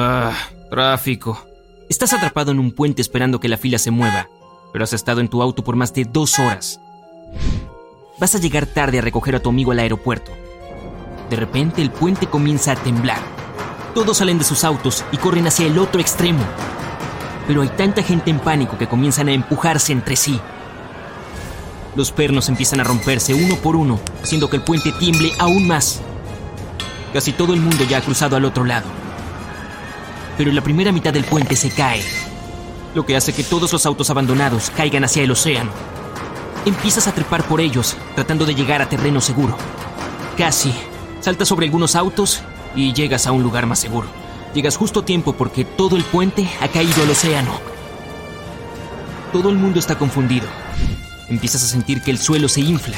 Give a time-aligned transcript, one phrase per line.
[0.00, 0.32] Ah,
[0.70, 1.44] tráfico.
[1.88, 4.28] Estás atrapado en un puente esperando que la fila se mueva,
[4.72, 6.78] pero has estado en tu auto por más de dos horas.
[8.20, 10.30] Vas a llegar tarde a recoger a tu amigo al aeropuerto.
[11.28, 13.18] De repente el puente comienza a temblar.
[13.92, 16.44] Todos salen de sus autos y corren hacia el otro extremo.
[17.48, 20.38] Pero hay tanta gente en pánico que comienzan a empujarse entre sí.
[21.96, 26.00] Los pernos empiezan a romperse uno por uno, haciendo que el puente tiemble aún más.
[27.12, 28.97] Casi todo el mundo ya ha cruzado al otro lado.
[30.38, 32.00] Pero la primera mitad del puente se cae,
[32.94, 35.72] lo que hace que todos los autos abandonados caigan hacia el océano.
[36.64, 39.56] Empiezas a trepar por ellos, tratando de llegar a terreno seguro.
[40.36, 40.72] Casi.
[41.20, 42.42] Saltas sobre algunos autos
[42.76, 44.06] y llegas a un lugar más seguro.
[44.54, 47.58] Llegas justo a tiempo porque todo el puente ha caído al océano.
[49.32, 50.46] Todo el mundo está confundido.
[51.28, 52.96] Empiezas a sentir que el suelo se infla.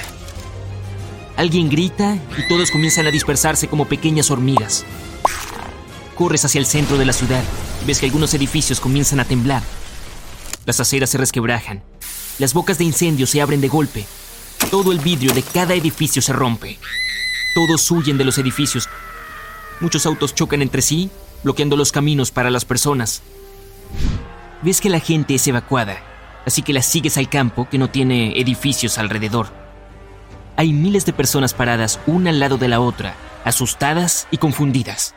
[1.37, 4.85] Alguien grita y todos comienzan a dispersarse como pequeñas hormigas.
[6.21, 7.43] Corres hacia el centro de la ciudad.
[7.87, 9.63] Ves que algunos edificios comienzan a temblar.
[10.67, 11.83] Las aceras se resquebrajan.
[12.39, 14.05] Las bocas de incendio se abren de golpe.
[14.71, 16.79] Todo el vidrio de cada edificio se rompe.
[17.55, 18.87] Todos huyen de los edificios.
[19.81, 21.09] Muchos autos chocan entre sí,
[21.43, 23.23] bloqueando los caminos para las personas.
[24.61, 26.03] Ves que la gente es evacuada
[26.47, 29.49] así que la sigues al campo que no tiene edificios alrededor.
[30.57, 35.15] Hay miles de personas paradas una al lado de la otra, asustadas y confundidas.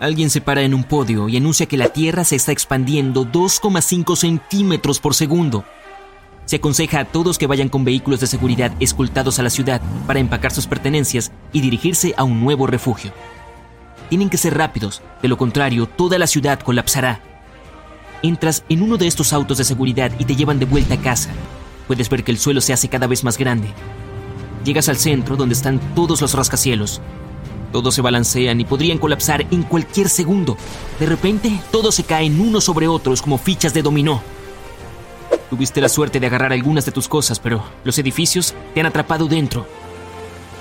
[0.00, 4.16] Alguien se para en un podio y anuncia que la Tierra se está expandiendo 2,5
[4.16, 5.64] centímetros por segundo.
[6.44, 10.20] Se aconseja a todos que vayan con vehículos de seguridad escoltados a la ciudad para
[10.20, 13.12] empacar sus pertenencias y dirigirse a un nuevo refugio.
[14.08, 17.20] Tienen que ser rápidos, de lo contrario toda la ciudad colapsará
[18.22, 21.30] Entras en uno de estos autos de seguridad y te llevan de vuelta a casa.
[21.86, 23.68] Puedes ver que el suelo se hace cada vez más grande.
[24.64, 27.00] Llegas al centro donde están todos los rascacielos.
[27.72, 30.56] Todos se balancean y podrían colapsar en cualquier segundo.
[30.98, 34.22] De repente, todos se caen unos sobre otros como fichas de dominó.
[35.50, 39.26] Tuviste la suerte de agarrar algunas de tus cosas, pero los edificios te han atrapado
[39.26, 39.66] dentro.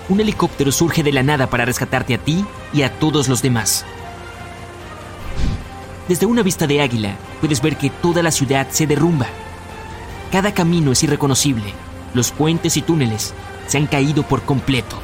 [0.09, 3.85] Un helicóptero surge de la nada para rescatarte a ti y a todos los demás.
[6.07, 9.28] Desde una vista de águila puedes ver que toda la ciudad se derrumba.
[10.31, 11.73] Cada camino es irreconocible.
[12.13, 13.34] Los puentes y túneles
[13.67, 14.97] se han caído por completo.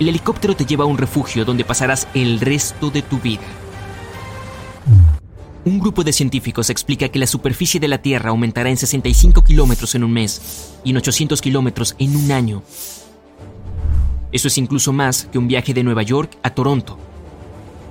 [0.00, 3.42] El helicóptero te lleva a un refugio donde pasarás el resto de tu vida.
[5.66, 9.94] Un grupo de científicos explica que la superficie de la Tierra aumentará en 65 kilómetros
[9.94, 12.62] en un mes y en 800 kilómetros en un año.
[14.32, 16.98] Eso es incluso más que un viaje de Nueva York a Toronto.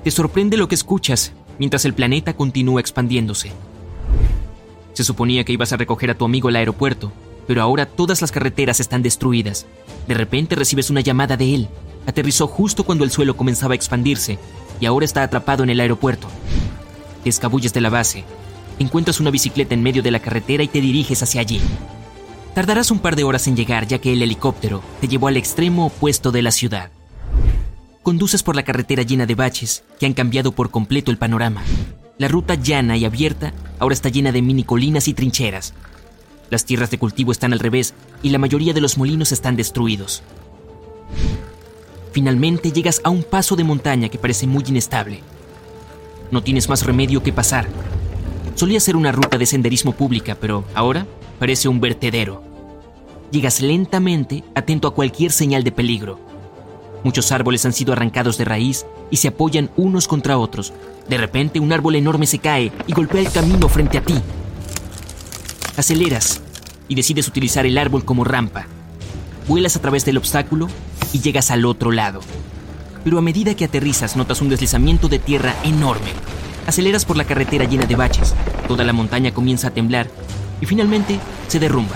[0.03, 3.51] Te sorprende lo que escuchas, mientras el planeta continúa expandiéndose.
[4.93, 7.11] Se suponía que ibas a recoger a tu amigo al aeropuerto,
[7.45, 9.67] pero ahora todas las carreteras están destruidas.
[10.07, 11.69] De repente recibes una llamada de él.
[12.09, 14.39] Aterrizó justo cuando el suelo comenzaba a expandirse
[14.79, 16.27] y ahora está atrapado en el aeropuerto.
[17.23, 18.23] Te escabulles de la base,
[18.79, 21.61] encuentras una bicicleta en medio de la carretera y te diriges hacia allí.
[22.55, 25.85] Tardarás un par de horas en llegar ya que el helicóptero te llevó al extremo
[25.85, 26.89] opuesto de la ciudad.
[28.01, 31.61] Conduces por la carretera llena de baches que han cambiado por completo el panorama.
[32.17, 35.75] La ruta llana y abierta ahora está llena de mini colinas y trincheras.
[36.49, 37.93] Las tierras de cultivo están al revés
[38.23, 40.23] y la mayoría de los molinos están destruidos.
[42.11, 45.21] Finalmente llegas a un paso de montaña que parece muy inestable.
[46.31, 47.67] No tienes más remedio que pasar.
[48.55, 51.05] Solía ser una ruta de senderismo pública, pero ahora
[51.37, 52.43] parece un vertedero.
[53.31, 56.19] Llegas lentamente, atento a cualquier señal de peligro.
[57.03, 60.73] Muchos árboles han sido arrancados de raíz y se apoyan unos contra otros.
[61.07, 64.15] De repente un árbol enorme se cae y golpea el camino frente a ti.
[65.77, 66.41] Aceleras
[66.87, 68.65] y decides utilizar el árbol como rampa.
[69.47, 70.67] Vuelas a través del obstáculo
[71.13, 72.21] y llegas al otro lado.
[73.03, 76.11] Pero a medida que aterrizas notas un deslizamiento de tierra enorme.
[76.67, 78.35] Aceleras por la carretera llena de baches.
[78.67, 80.09] Toda la montaña comienza a temblar
[80.61, 81.95] y finalmente se derrumba.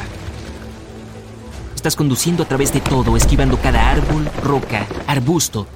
[1.75, 5.67] Estás conduciendo a través de todo, esquivando cada árbol, roca, arbusto,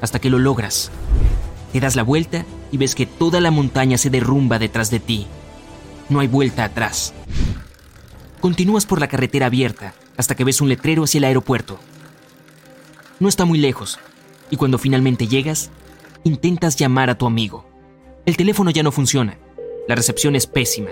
[0.00, 0.90] hasta que lo logras.
[1.72, 5.26] Te das la vuelta y ves que toda la montaña se derrumba detrás de ti.
[6.08, 7.12] No hay vuelta atrás.
[8.40, 11.78] Continúas por la carretera abierta hasta que ves un letrero hacia el aeropuerto.
[13.20, 13.98] No está muy lejos,
[14.50, 15.70] y cuando finalmente llegas,
[16.24, 17.66] intentas llamar a tu amigo.
[18.24, 19.38] El teléfono ya no funciona,
[19.86, 20.88] la recepción es pésima,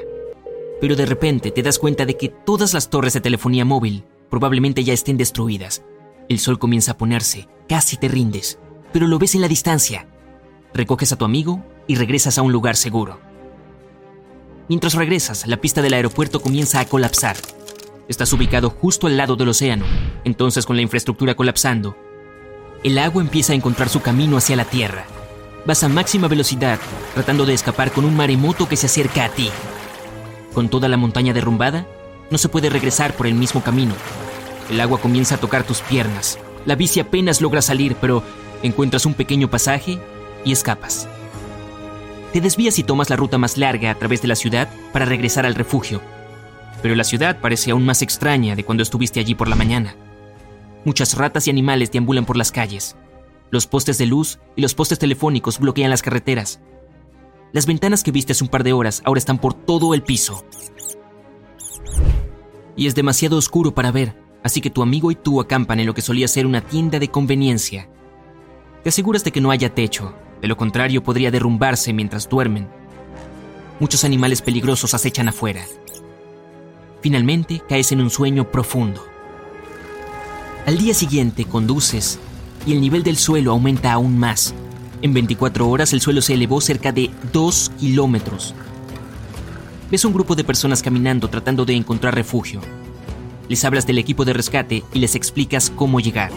[0.78, 4.84] pero de repente te das cuenta de que todas las torres de telefonía móvil probablemente
[4.84, 5.82] ya estén destruidas.
[6.28, 8.58] El sol comienza a ponerse, casi te rindes,
[8.92, 10.06] pero lo ves en la distancia.
[10.75, 13.20] Recoges a tu amigo y regresas a un lugar seguro.
[14.69, 17.38] Mientras regresas, la pista del aeropuerto comienza a colapsar.
[18.06, 19.86] Estás ubicado justo al lado del océano,
[20.25, 21.96] entonces con la infraestructura colapsando,
[22.84, 25.04] el agua empieza a encontrar su camino hacia la tierra.
[25.66, 26.78] Vas a máxima velocidad,
[27.14, 29.50] tratando de escapar con un maremoto que se acerca a ti.
[30.54, 31.86] Con toda la montaña derrumbada,
[32.30, 33.94] no se puede regresar por el mismo camino.
[34.70, 36.38] El agua comienza a tocar tus piernas.
[36.66, 38.22] La bici apenas logra salir, pero
[38.62, 39.98] encuentras un pequeño pasaje
[40.44, 41.08] y escapas.
[42.32, 45.46] Te desvías y tomas la ruta más larga a través de la ciudad para regresar
[45.46, 46.00] al refugio.
[46.82, 49.94] Pero la ciudad parece aún más extraña de cuando estuviste allí por la mañana.
[50.88, 52.96] Muchas ratas y animales deambulan por las calles.
[53.50, 56.62] Los postes de luz y los postes telefónicos bloquean las carreteras.
[57.52, 60.46] Las ventanas que viste hace un par de horas ahora están por todo el piso.
[62.75, 65.93] Y es demasiado oscuro para ver, así que tu amigo y tú acampan en lo
[65.93, 67.90] que solía ser una tienda de conveniencia.
[68.82, 72.67] Te aseguras de que no haya techo, de lo contrario podría derrumbarse mientras duermen.
[73.79, 75.67] Muchos animales peligrosos acechan afuera.
[77.02, 79.18] Finalmente caes en un sueño profundo.
[80.66, 82.19] Al día siguiente conduces
[82.66, 84.55] y el nivel del suelo aumenta aún más.
[85.00, 88.55] En 24 horas el suelo se elevó cerca de 2 kilómetros.
[89.90, 92.60] Ves un grupo de personas caminando tratando de encontrar refugio.
[93.49, 96.31] Les hablas del equipo de rescate y les explicas cómo llegar.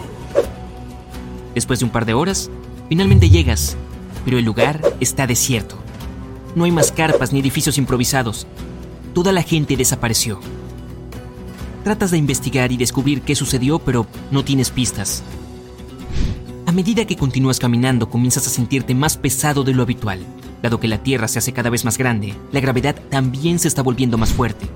[1.54, 2.50] Después de un par de horas,
[2.88, 3.76] finalmente llegas,
[4.24, 5.76] pero el lugar está desierto.
[6.54, 8.46] No hay más carpas ni edificios improvisados.
[9.12, 10.40] Toda la gente desapareció.
[11.84, 15.24] Tratas de investigar y descubrir qué sucedió, pero no tienes pistas.
[16.66, 20.20] A medida que continúas caminando, comienzas a sentirte más pesado de lo habitual.
[20.62, 23.82] Dado que la Tierra se hace cada vez más grande, la gravedad también se está
[23.82, 24.66] volviendo más fuerte.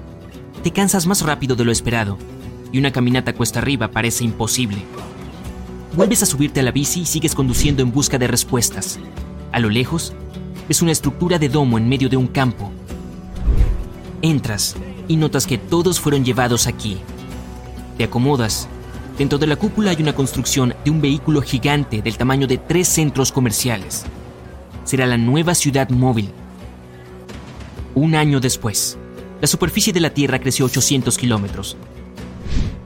[0.65, 2.19] Te cansas más rápido de lo esperado,
[2.73, 4.79] y una caminata cuesta arriba parece imposible.
[5.95, 8.99] Vuelves a subirte a la bici y sigues conduciendo en busca de respuestas.
[9.53, 10.13] A lo lejos,
[10.67, 12.73] ves una estructura de domo en medio de un campo.
[14.23, 14.75] Entras
[15.09, 16.99] y notas que todos fueron llevados aquí.
[17.97, 18.69] Te acomodas
[19.19, 22.87] Dentro de la cúpula hay una construcción de un vehículo gigante del tamaño de tres
[22.87, 24.05] centros comerciales.
[24.85, 26.31] Será la nueva ciudad móvil.
[27.95, 28.99] Un año después,
[29.41, 31.79] la superficie de la Tierra creció 800 kilómetros.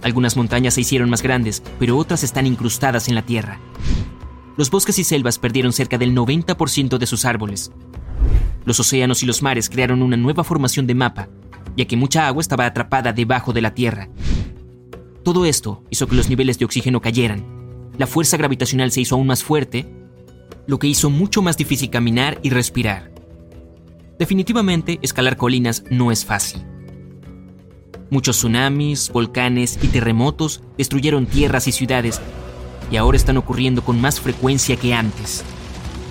[0.03, 3.59] Algunas montañas se hicieron más grandes, pero otras están incrustadas en la Tierra.
[4.57, 7.73] Los bosques y selvas perdieron cerca del 90% de sus árboles.
[8.65, 11.29] Los océanos y los mares crearon una nueva formación de mapa,
[11.77, 14.09] ya que mucha agua estaba atrapada debajo de la Tierra.
[15.23, 17.45] Todo esto hizo que los niveles de oxígeno cayeran.
[17.99, 19.87] La fuerza gravitacional se hizo aún más fuerte,
[20.67, 23.13] lo que hizo mucho más difícil caminar y respirar.
[24.19, 26.63] Definitivamente, escalar colinas no es fácil.
[28.11, 32.21] Muchos tsunamis, volcanes y terremotos destruyeron tierras y ciudades,
[32.91, 35.45] y ahora están ocurriendo con más frecuencia que antes.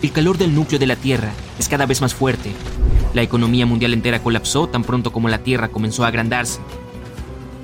[0.01, 2.53] El calor del núcleo de la Tierra es cada vez más fuerte.
[3.13, 6.59] La economía mundial entera colapsó tan pronto como la Tierra comenzó a agrandarse.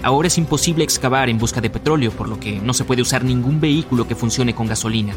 [0.01, 3.23] Ahora es imposible excavar en busca de petróleo, por lo que no se puede usar
[3.23, 5.13] ningún vehículo que funcione con gasolina.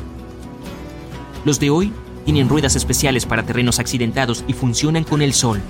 [1.45, 1.93] Los de hoy
[2.25, 5.61] tienen ruedas especiales para terrenos accidentados y funcionan con el sol.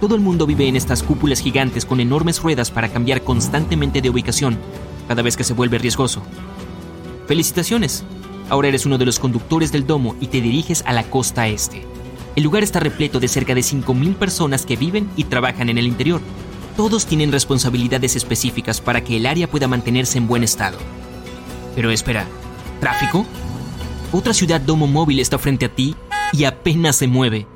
[0.00, 4.10] Todo el mundo vive en estas cúpulas gigantes con enormes ruedas para cambiar constantemente de
[4.10, 4.58] ubicación
[5.06, 6.22] cada vez que se vuelve riesgoso.
[7.28, 8.04] Felicitaciones,
[8.48, 11.91] ahora eres uno de los conductores del domo y te diriges a la costa este.
[12.34, 15.86] El lugar está repleto de cerca de 5.000 personas que viven y trabajan en el
[15.86, 16.20] interior,
[16.76, 20.78] todos tienen responsabilidades específicas para que el área pueda mantenerse en buen estado.
[21.74, 22.26] Pero espera,
[22.80, 23.26] ¿tráfico?
[24.12, 25.94] Otra ciudad domo móvil está frente a ti
[26.32, 27.46] y apenas se mueve.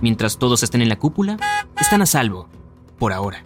[0.00, 1.36] Mientras todos estén en la cúpula,
[1.80, 2.48] están a salvo,
[2.98, 3.42] por ahora.